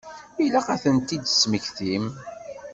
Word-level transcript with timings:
Ilaq 0.43 0.67
ad 0.73 0.79
tent-id-tesmektim. 0.83 2.05